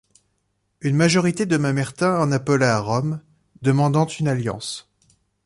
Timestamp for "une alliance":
4.07-4.89